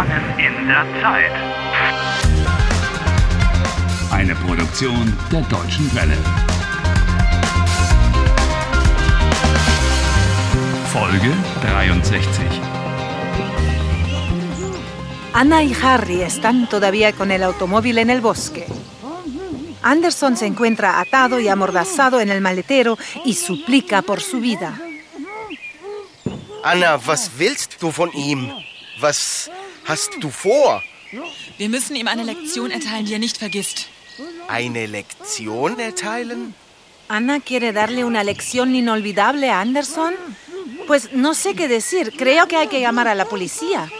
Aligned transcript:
Gefangen 0.00 0.38
in 0.38 0.66
der 0.66 0.86
Zeit. 1.02 1.32
Eine 4.10 4.34
Produktion 4.34 5.14
der 5.30 5.42
Deutschen 5.42 5.94
Welle. 5.94 6.16
Folge 10.90 11.32
63. 11.60 12.46
Ana 15.34 15.62
y 15.62 15.76
Harry 15.82 16.22
están 16.22 16.66
todavía 16.68 17.12
con 17.12 17.30
el 17.30 17.42
automóvil 17.42 17.98
en 17.98 18.08
el 18.08 18.22
bosque. 18.22 18.66
Anderson 19.82 20.36
se 20.38 20.46
encuentra 20.46 21.00
atado 21.00 21.40
y 21.40 21.48
amordazado 21.48 22.20
en 22.20 22.30
el 22.30 22.40
maletero 22.40 22.96
y 23.26 23.34
suplica 23.34 24.00
por 24.00 24.22
su 24.22 24.40
vida. 24.40 24.78
Anna, 26.64 26.98
was 27.06 27.30
willst 27.38 27.80
du 27.82 27.90
von 27.90 28.10
ihm? 28.14 28.50
Was 29.02 29.50
hast 29.84 30.10
du 30.20 30.30
vor? 30.30 30.82
Wir 31.58 31.68
müssen 31.68 31.96
ihm 31.96 32.08
eine 32.08 32.22
Lektion 32.22 32.70
erteilen, 32.70 33.06
die 33.06 33.12
er 33.14 33.18
nicht 33.18 33.36
vergisst. 33.38 33.88
Eine 34.48 34.86
Lektion 34.86 35.78
erteilen? 35.78 36.54
Ana 37.08 37.40
quiere 37.40 37.72
darle 37.72 38.04
una 38.04 38.22
lección 38.22 38.74
inolvidable 38.74 39.50
a 39.50 39.60
Anderson. 39.60 40.14
Pues 40.86 41.12
no 41.12 41.34
sé 41.34 41.54
qué 41.54 41.66
decir. 41.68 42.12
Creo 42.16 42.46
que 42.46 42.56
hay 42.56 42.68
que 42.68 42.80
llamar 42.80 43.08
a 43.08 43.14
la 43.14 43.24
policía. 43.24 43.90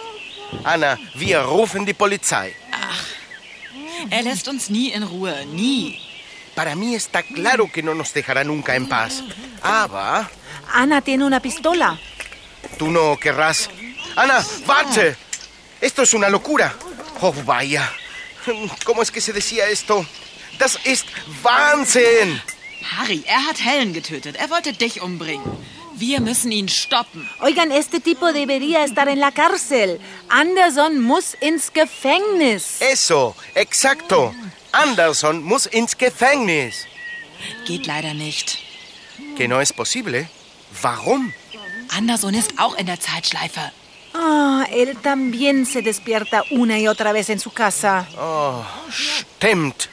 Anna, 0.64 0.98
wir 1.14 1.40
rufen 1.42 1.84
die 1.84 1.94
Polizei. 1.94 2.54
Er 4.10 4.22
lässt 4.22 4.48
uns 4.48 4.70
nie 4.70 4.92
in 4.92 5.02
Ruhe, 5.02 5.44
nie. 5.46 5.98
Para 6.54 6.74
mí 6.74 6.94
está 6.94 7.22
claro 7.22 7.70
que 7.70 7.82
no 7.82 7.94
nos 7.94 8.12
dejará 8.12 8.44
nunca 8.44 8.74
en 8.74 8.88
paz. 8.88 9.22
Aber 9.62 10.28
Ana 10.72 11.00
tiene 11.02 11.24
una 11.24 11.40
pistola. 11.40 11.98
tú 12.78 12.90
no 12.90 13.16
querrás. 13.18 13.68
Ana, 14.16 14.44
warte. 14.66 15.16
Esto 15.80 16.02
es 16.02 16.14
una 16.14 16.28
locura. 16.28 16.74
Oh, 17.20 17.34
vaya. 17.44 17.90
¿Cómo 18.84 19.02
es 19.02 19.10
que 19.10 19.20
se 19.20 19.32
decía 19.32 19.68
esto? 19.68 20.04
Das 20.58 20.78
ist 20.84 21.06
Wahnsinn. 21.42 22.40
Harry, 22.96 23.24
er 23.26 23.46
hat 23.46 23.58
Helen 23.64 23.92
getötet. 23.92 24.36
Er 24.36 24.50
wollte 24.50 24.72
dich 24.72 25.00
umbringen. 25.02 25.44
Wir 25.94 26.20
müssen 26.20 26.50
ihn 26.50 26.68
stoppen. 26.68 27.28
Oigan, 27.40 27.70
este 27.70 28.00
tipo 28.00 28.32
debería 28.32 28.84
estar 28.84 29.08
en 29.08 29.20
la 29.20 29.32
cárcel. 29.32 30.00
Anderson 30.28 31.00
muss 31.00 31.34
ins 31.40 31.72
Gefängnis. 31.72 32.80
Eso, 32.80 33.36
exacto. 33.54 34.34
Anderson 34.72 35.42
muss 35.42 35.66
ins 35.66 35.96
Gefängnis. 35.98 36.86
Geht 37.66 37.86
leider 37.86 38.14
nicht. 38.14 38.58
Que 39.36 39.46
no 39.46 39.60
es 39.60 39.72
posible. 39.72 40.28
Warum? 40.80 41.32
Anderson 41.88 42.34
ist 42.34 42.58
auch 42.58 42.76
in 42.76 42.86
der 42.86 43.00
Zeitschleife. 43.00 43.72
Ah, 44.14 44.66
él 44.70 44.96
también 44.98 45.66
se 45.66 45.82
despierta 45.82 46.44
una 46.50 46.78
y 46.78 46.88
otra 46.88 47.12
vez 47.12 47.30
en 47.30 47.38
su 47.38 47.50
casa. 47.50 48.08
Oh, 48.18 48.64
stimmt. 48.90 49.88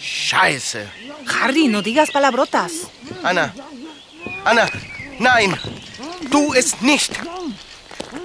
Scheiße. 0.00 0.88
Harry, 1.26 1.68
no 1.68 1.82
digas 1.82 2.10
palabrotas. 2.10 2.72
Anna. 3.22 3.52
Anna, 4.44 4.66
nein. 5.18 5.56
Tu 6.30 6.54
es 6.54 6.80
nicht. 6.80 7.12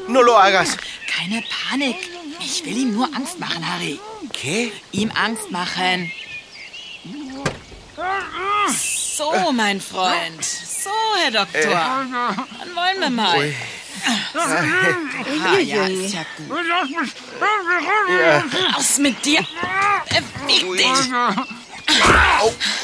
No 0.08 0.22
lo 0.24 0.38
hagas. 0.38 0.78
Keine 1.08 1.44
Panik. 1.44 1.98
Ich 2.40 2.64
will 2.64 2.78
ihm 2.78 2.94
nur 2.94 3.10
Angst 3.14 3.40
machen, 3.40 3.68
Harry. 3.68 4.00
¿Qué? 4.32 4.72
Ihm 4.92 5.12
Angst 5.16 5.52
machen. 5.52 6.12
So, 9.18 9.52
mein 9.52 9.82
Freund. 9.82 10.44
So, 10.44 10.92
Herr 11.18 11.32
Doktor. 11.32 11.72
Dann 11.72 12.76
wollen 12.76 13.00
wir 13.00 13.10
mal. 13.10 13.40
Ui. 13.40 13.56
Ah, 14.34 15.58
ja, 15.60 15.86
ist 15.88 16.14
ja 16.14 16.26
gut. 16.38 16.58
Ja. 18.20 18.44
Aus 18.76 18.98
mit 18.98 19.24
dir. 19.26 19.42
Beweg 20.10 20.78
dich. 20.78 21.12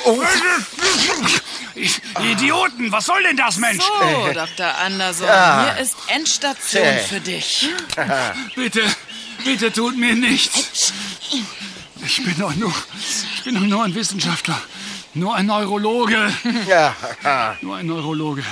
Oh, 0.06 0.22
Idioten, 2.24 2.92
was 2.92 3.06
soll 3.06 3.24
denn 3.24 3.38
das, 3.38 3.58
Mensch? 3.58 3.84
So, 3.84 4.34
Dr. 4.34 4.78
Anderson, 4.78 5.28
Ja. 5.28 5.74
hier 5.74 5.84
ist 5.84 5.96
Endstation 6.08 6.86
für 7.10 7.20
dich. 7.20 7.70
Bitte, 8.56 8.84
bitte 9.44 9.72
tut 9.72 9.98
mir 9.98 10.16
nichts. 10.16 10.94
Ich 12.04 12.24
bin 12.24 12.38
doch 12.40 12.54
nur, 12.56 12.74
ich 13.36 13.44
bin 13.44 13.56
doch 13.56 13.62
nur 13.62 13.84
ein 13.84 13.96
Wissenschaftler. 13.96 14.60
Nur 15.14 15.36
ein 15.36 15.46
Neurologe. 15.48 16.32
ja. 16.68 16.96
Nur 17.62 17.78
ein 17.78 17.86
Neurologe. 17.88 18.44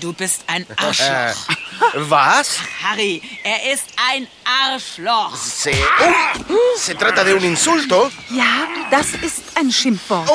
Du 0.00 0.12
bist 0.12 0.44
ein 0.46 0.66
Arschloch. 0.76 1.48
Was? 1.94 2.58
Harry, 2.82 3.22
er 3.42 3.72
ist 3.72 3.86
ein 4.10 4.26
Arschloch. 4.44 5.34
Se, 5.36 5.72
oh, 6.00 6.78
se 6.78 6.94
trata 6.94 7.24
de 7.24 7.34
un 7.34 7.44
insulto. 7.44 8.10
Ja, 8.30 8.66
das 8.90 9.14
ist 9.22 9.42
ein 9.56 9.70
Schimpfwort. 9.70 10.30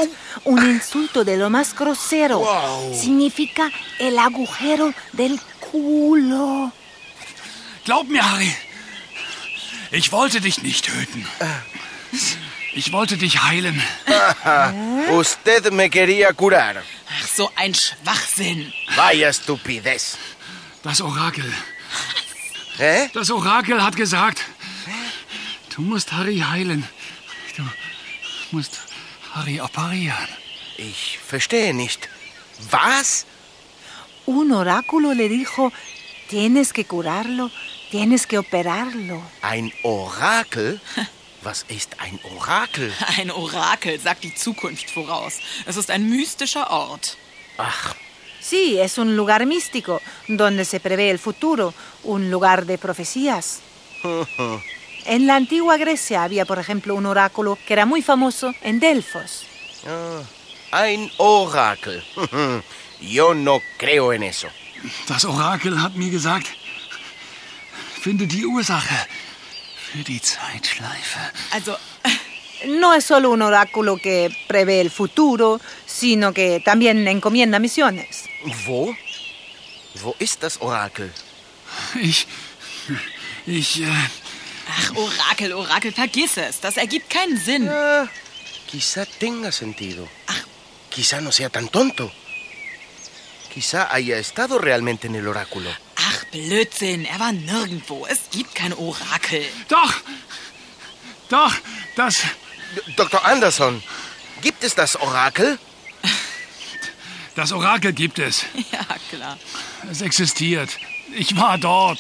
Un 0.46 0.58
insulto 0.70 1.24
de 1.24 1.38
lo 1.38 1.50
más 1.50 1.76
grosero. 1.76 2.40
Wow. 2.40 2.94
Significa 2.96 3.70
el 4.00 4.18
agujero 4.18 4.94
del 5.14 5.40
culo. 5.60 6.72
Glaub 7.86 8.08
mir, 8.08 8.24
Harry. 8.24 8.54
Ich 9.92 10.12
wollte 10.12 10.40
dich 10.40 10.62
nicht 10.62 10.86
töten. 10.86 11.28
Ich 12.74 12.92
wollte 12.94 13.18
dich 13.18 13.44
heilen. 13.44 13.82
Usted 15.12 15.72
me 15.72 15.90
quería 15.90 16.32
curar. 16.34 16.84
So 17.40 17.50
ein 17.56 17.74
Schwachsinn. 17.74 18.74
Vaya 18.98 19.30
estupidez. 19.30 20.18
Das 20.84 21.00
Orakel. 21.00 21.50
¿Eh? 22.80 23.08
Das 23.14 23.32
Orakel 23.32 23.82
hat 23.82 23.96
gesagt, 23.96 24.40
du 25.74 25.82
musst 25.82 26.12
Harry 26.12 26.40
heilen. 26.40 26.84
Du 27.56 27.64
musst 28.52 28.82
Harry 29.34 29.62
operieren. 29.62 30.28
Ich 30.76 31.18
verstehe 31.26 31.74
nicht. 31.74 32.10
Was? 32.72 33.26
Un 34.26 34.52
oráculo 34.52 35.14
le 35.14 35.30
dijo, 35.30 35.72
tienes 36.28 36.74
que 36.74 36.84
curarlo, 36.84 37.52
tienes 37.90 38.28
que 38.28 38.38
operarlo. 38.38 39.24
Ein 39.42 39.72
Orakel? 39.84 40.82
Was 41.42 41.64
ist 41.70 42.02
ein 42.02 42.20
Orakel? 42.36 42.92
Ein 43.18 43.32
Orakel 43.32 43.98
sagt 43.98 44.26
die 44.26 44.36
Zukunft 44.36 44.90
voraus. 44.90 45.40
Es 45.66 45.78
ist 45.78 45.90
ein 45.90 46.10
mystischer 46.10 46.70
Ort. 46.70 47.16
Ach, 47.60 47.94
Sí, 48.42 48.80
es 48.80 48.98
un 48.98 49.16
lugar 49.16 49.46
místico, 49.46 50.02
donde 50.28 50.66
se 50.66 50.80
prevé 50.80 51.12
el 51.12 51.20
futuro, 51.20 51.74
un 52.04 52.32
lugar 52.32 52.66
de 52.66 52.78
profecías. 52.78 53.60
En 55.06 55.26
la 55.28 55.38
antigua 55.38 55.78
Grecia 55.78 56.24
había, 56.24 56.46
por 56.46 56.60
ejemplo, 56.60 56.94
un 56.94 57.06
oráculo 57.06 57.58
que 57.66 57.74
era 57.74 57.86
muy 57.86 58.02
famoso 58.02 58.54
en 58.62 58.80
Delfos. 58.80 59.46
ein 60.72 61.10
Orakel. 61.18 62.04
Yo 63.02 63.34
no 63.34 63.60
creo 63.78 64.14
en 64.14 64.24
eso. 64.24 64.50
Das 65.08 65.26
Orakel 65.26 65.82
hat 65.82 65.96
mir 65.96 66.12
gesagt, 66.12 66.48
finde 68.02 68.28
die 68.28 68.46
Ursache 68.46 69.08
für 69.92 70.04
die 70.04 70.22
Zeitschleife. 70.22 71.20
Also, 71.52 71.78
No 72.68 72.94
es 72.94 73.06
solo 73.06 73.32
un 73.32 73.42
oráculo 73.42 73.98
que 73.98 74.30
prevé 74.48 74.82
el 74.82 74.90
futuro, 74.90 75.62
sino 75.86 76.34
que 76.34 76.60
también 76.60 77.08
encomienda 77.08 77.60
misiones. 77.60 78.26
Wo? 78.66 78.96
Wo 80.02 80.16
ist 80.20 80.44
das 80.44 80.58
Orakel? 80.62 81.12
Ich, 82.02 82.28
ich, 83.46 83.82
äh, 83.82 83.88
ach, 84.68 84.96
Orakel, 84.96 85.54
Orakel, 85.54 85.92
vergiss 85.92 86.38
es. 86.38 86.60
Das 86.60 86.78
ergibt 86.78 87.10
keinen 87.10 87.38
Sinn. 87.38 87.70
Ah, 87.70 88.08
quizá 88.70 89.06
tenga 89.06 89.52
sentido. 89.52 90.08
Quizá 90.90 91.22
no 91.22 91.32
sea 91.32 91.50
tan 91.50 91.70
tonto. 91.70 92.12
Quizá 93.54 93.88
haya 93.92 94.18
estado 94.18 94.60
realmente 94.60 95.08
en 95.08 95.16
el 95.16 95.28
oráculo. 95.28 95.70
Ach, 95.96 96.26
Blödsinn. 96.32 97.06
Er 97.06 97.20
war 97.20 97.34
nirgendwo. 97.34 98.06
Es 98.08 98.30
gibt 98.32 98.54
kein 98.54 98.74
Orakel. 98.74 99.46
doch, 99.68 99.94
doch, 101.30 101.54
das, 101.96 102.24
Dr. 102.96 103.26
Anderson, 103.26 103.82
gibt 104.42 104.64
es 104.64 104.76
das 104.76 104.96
Orakel? 104.96 105.58
das 107.36 107.52
Orakel 107.52 107.94
gibt 107.94 108.20
es. 108.20 108.46
Ja, 108.72 108.86
klar. 109.10 109.38
Es 109.90 110.02
existiert. 110.02 110.70
Ich 111.16 111.36
war 111.36 111.58
dort. 111.58 112.00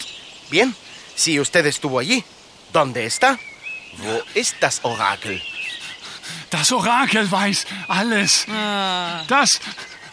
Bien, 0.49 0.75
si 1.15 1.39
usted 1.39 1.65
estuvo 1.65 1.99
allí, 1.99 2.23
¿dónde 2.71 3.05
está? 3.05 3.37
Wo 3.97 4.21
ist 4.33 4.55
das 4.59 4.83
Orakel? 4.83 5.41
Das 6.49 6.71
Orakel 6.71 7.29
weiß 7.29 7.65
alles. 7.87 8.45
Das 9.27 9.59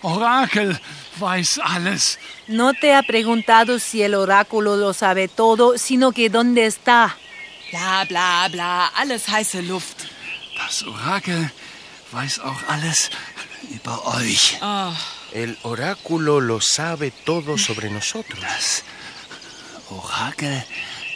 Orakel 0.03 0.79
weiß 1.19 1.61
alles. 1.61 2.19
No 2.47 2.73
te 2.73 2.95
ha 2.95 3.03
preguntado 3.03 3.79
si 3.79 4.03
el 4.03 4.15
oráculo 4.15 4.77
lo 4.77 4.93
sabe 4.93 5.29
todo, 5.29 5.79
sino 5.79 6.13
que 6.13 6.29
dónde 6.31 6.67
está. 6.67 7.17
Bla, 7.71 8.05
bla, 8.05 8.49
bla. 8.49 8.87
Alles 8.95 9.29
heiße 9.29 9.63
Luft. 9.63 10.16
Das 10.67 10.83
Orakel 10.83 11.49
weiß 12.11 12.41
auch 12.41 12.61
alles 12.67 13.11
über 13.71 14.05
euch. 14.17 14.59
El 15.33 15.57
oráculo 15.63 16.41
lo 16.41 16.61
sabe 16.61 17.13
todo 17.25 17.57
sobre 17.57 17.89
nosotros. 17.89 18.41
Das 18.41 18.83
Orakel 19.91 20.65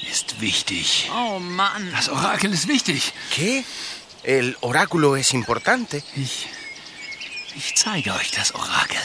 ist 0.09 0.41
wichtig. 0.41 1.11
Oh 1.13 1.41
Mann. 1.41 1.91
Das 1.91 2.09
Orakel 2.09 2.53
ist 2.53 2.69
wichtig. 2.69 3.13
¿Qué? 3.35 3.65
El 4.23 4.57
oráculo 4.61 5.17
es 5.17 5.33
importante. 5.33 6.01
Ich. 6.15 6.47
Ich 7.57 7.75
zeige 7.75 8.15
euch 8.15 8.31
das 8.31 8.55
Orakel. 8.55 9.01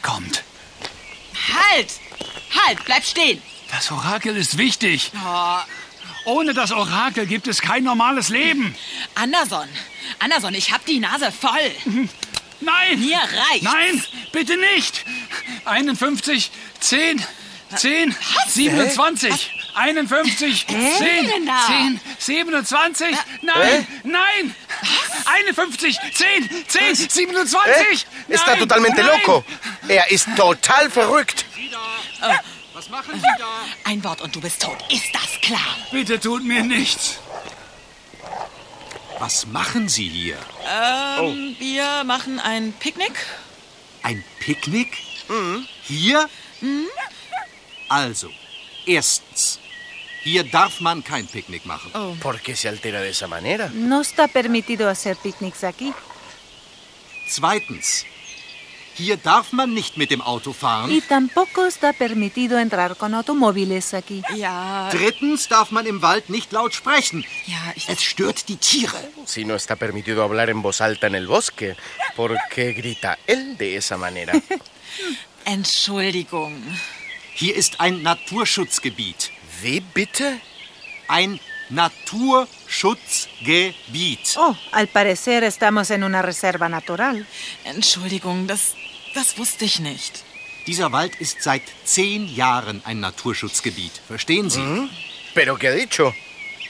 Kommt. 0.00 0.42
Halt! 1.52 1.90
Halt, 2.54 2.84
bleib 2.86 3.04
stehen. 3.04 3.42
Das 3.70 3.90
Orakel 3.90 4.34
ist 4.38 4.56
wichtig. 4.56 5.12
Oh, 5.14 5.58
Ohne 6.24 6.54
das 6.54 6.72
Orakel 6.72 7.26
gibt 7.26 7.48
es 7.48 7.60
kein 7.60 7.84
normales 7.84 8.28
Leben. 8.28 8.74
Anderson. 9.14 9.68
Anderson, 10.18 10.54
ich 10.54 10.72
hab 10.72 10.84
die 10.84 11.00
Nase 11.00 11.32
voll. 11.32 11.50
Nein! 12.60 13.00
Mir 13.00 13.18
reicht's. 13.18 13.62
Nein, 13.62 14.04
bitte 14.32 14.56
nicht! 14.74 15.04
51, 15.64 16.50
10, 16.80 17.24
10, 17.74 18.14
27, 18.48 19.50
51, 19.74 20.66
10, 20.66 21.26
denn 21.26 21.46
da? 21.46 21.66
10, 21.66 22.00
27, 22.18 23.16
nein, 23.42 23.86
nein! 24.04 24.54
51, 25.24 25.98
10, 26.14 26.50
10, 26.68 26.96
27! 27.08 28.06
¿Eh? 28.28 28.34
Está 28.34 28.50
nein, 28.50 28.58
totalmente 28.58 29.02
nein. 29.02 29.20
loco. 29.24 29.44
Er 29.88 30.10
ist 30.10 30.28
total 30.36 30.90
verrückt. 30.90 31.44
Was 32.80 32.88
machen 32.88 33.20
Sie 33.20 33.34
da? 33.38 33.44
Ein 33.84 34.02
Wort 34.04 34.22
und 34.22 34.34
du 34.34 34.40
bist 34.40 34.62
tot. 34.62 34.78
Ist 34.88 35.14
das 35.14 35.38
klar? 35.42 35.76
Bitte 35.92 36.18
tut 36.18 36.42
mir 36.42 36.62
nichts. 36.62 37.18
Was 39.18 39.46
machen 39.48 39.86
Sie 39.86 40.08
hier? 40.08 40.38
Ähm, 40.66 41.56
wir 41.58 42.04
machen 42.04 42.40
ein 42.40 42.72
Picknick. 42.72 43.12
Ein 44.02 44.24
Picknick? 44.38 44.96
Hier? 45.82 46.26
Also, 47.90 48.30
erstens, 48.86 49.60
hier 50.22 50.44
darf 50.44 50.80
man 50.80 51.04
kein 51.04 51.26
Picknick 51.26 51.66
machen. 51.66 51.92
¿Por 52.20 52.40
qué 52.40 52.56
se 52.56 52.70
altera 52.70 53.02
de 53.02 53.10
esa 53.10 53.28
manera? 53.28 53.70
No 53.74 54.00
está 54.00 54.26
permitido 54.26 54.88
hacer 54.88 55.16
picnics 55.16 55.64
aquí. 55.64 55.92
Zweitens, 57.28 58.06
hier 58.94 59.16
darf 59.16 59.52
man 59.52 59.72
nicht 59.72 59.96
mit 59.96 60.10
dem 60.10 60.20
Auto 60.20 60.52
fahren. 60.52 60.90
Y 60.90 61.00
tampoco 61.00 61.64
está 61.66 61.92
permitido 61.92 62.58
entrar 62.58 62.96
con 62.96 63.14
automóviles 63.14 63.94
aquí. 63.94 64.22
Ja, 64.36 64.88
Drittens 64.90 65.48
darf 65.48 65.70
man 65.70 65.86
im 65.86 66.02
Wald 66.02 66.28
nicht 66.28 66.52
laut 66.52 66.74
sprechen. 66.74 67.24
ja, 67.46 67.72
ich. 67.74 67.88
Es 67.88 68.02
stört 68.02 68.48
die 68.48 68.56
Tiere. 68.56 68.98
Si 69.26 69.44
no 69.44 69.54
está 69.54 69.76
permitido 69.76 70.22
hablar 70.22 70.50
en 70.50 70.62
voz 70.62 70.80
alta 70.80 71.06
en 71.06 71.14
el 71.14 71.26
bosque, 71.26 71.76
¿por 72.16 72.36
qué 72.50 72.72
grita 72.72 73.18
él 73.26 73.56
de 73.56 73.76
esa 73.76 73.96
manera? 73.96 74.32
Entschuldigung. 75.44 76.60
Hier 77.34 77.54
ist 77.56 77.80
ein 77.80 78.02
Naturschutzgebiet. 78.02 79.30
¿Wie 79.62 79.80
bitte? 79.80 80.40
Ein 81.08 81.40
Naturschutzgebiet. 81.70 84.36
Oh, 84.36 84.54
al 84.72 84.88
parecer 84.88 85.44
estamos 85.44 85.90
en 85.90 86.04
una 86.04 86.22
reserva 86.22 86.68
natural. 86.68 87.26
Entschuldigung, 87.64 88.46
das, 88.46 88.74
das 89.14 89.38
wusste 89.38 89.64
ich 89.64 89.78
nicht. 89.80 90.22
Dieser 90.66 90.92
Wald 90.92 91.14
ist 91.16 91.42
seit 91.42 91.62
zehn 91.84 92.32
Jahren 92.34 92.82
ein 92.84 93.00
Naturschutzgebiet. 93.00 93.92
Verstehen 94.06 94.50
Sie? 94.50 94.88
¿Pero 95.34 95.56
qué 95.58 95.68
ha 95.68 95.72
dicho? 95.72 96.14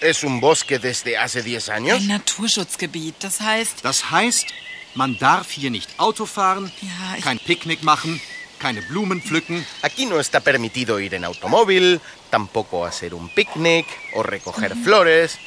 ¿Es 0.01 0.23
un 0.25 0.41
bosque 0.41 0.79
desde 0.79 1.19
hace 1.19 1.43
10 1.43 1.69
años? 1.69 1.99
Ein 2.01 2.07
Naturschutzgebiet, 2.09 3.17
das 3.21 3.41
heißt, 3.41 3.85
Das 3.85 4.11
heißt, 4.11 4.47
man 4.95 5.19
darf 5.19 5.51
hier 5.51 5.71
nicht 5.71 5.91
Auto 5.99 6.25
fahren, 6.27 6.73
Ja, 6.81 7.17
ich- 7.19 7.25
kein 7.25 7.39
Picknick 7.39 7.83
machen, 7.83 8.21
keine 8.59 8.81
Blumen 8.83 9.21
pflücken. 9.23 9.67
Aquí 9.83 10.07
no 10.07 10.19
está 10.21 10.41
permitido 10.41 10.99
ir 11.01 11.13
en 11.15 11.25
automóvil, 11.25 12.01
tampoco 12.31 12.87
hacer 12.87 13.13
un 13.15 13.29
picnic 13.29 13.87
o 14.15 14.23
recoger 14.23 14.75
flores. 14.77 15.39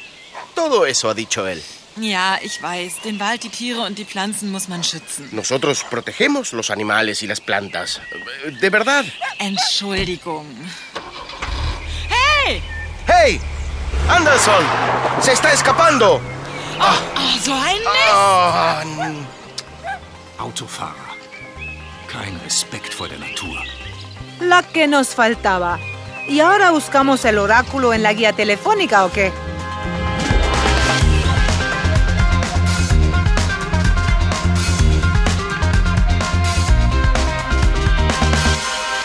Todo 0.53 0.85
eso 0.85 1.09
ha 1.09 1.13
dicho 1.15 1.47
él. 1.47 1.63
Ja, 1.97 2.37
ich 2.41 2.61
weiß, 2.61 3.01
den 3.05 3.19
Wald, 3.19 3.43
die 3.43 3.49
Tiere 3.49 3.81
und 3.81 3.97
die 3.97 4.05
Pflanzen 4.05 4.51
muss 4.51 4.67
man 4.67 4.83
schützen. 4.83 5.29
Nosotros 5.31 5.83
protegemos 5.89 6.51
los 6.53 6.69
animales 6.71 7.21
y 7.23 7.27
las 7.27 7.39
plantas. 7.41 8.01
De 8.61 8.69
verdad. 8.69 9.05
Entschuldigung. 9.39 10.45
Hey! 12.09 12.61
¡Hey! 13.07 13.39
¡Anderson! 14.09 14.65
¡Se 15.21 15.33
está 15.33 15.51
escapando! 15.53 16.19
Oh, 16.79 17.39
so 17.43 17.53
ein 17.53 17.77
Mist! 17.79 18.99
N- 18.99 19.27
Autofahrer. 20.39 21.13
Kein 22.11 22.39
Respekt 22.43 22.93
vor 22.93 23.07
der 23.07 23.19
Natur. 23.19 23.57
La 24.39 24.61
que 24.63 24.87
nos 24.87 25.09
faltaba. 25.15 25.79
¿Y 26.27 26.39
ahora 26.39 26.71
buscamos 26.71 27.23
el 27.25 27.37
oráculo 27.37 27.93
en 27.93 28.01
la 28.03 28.13
guía 28.13 28.33
telefónica 28.33 29.05
o 29.05 29.11
qué? 29.11 29.31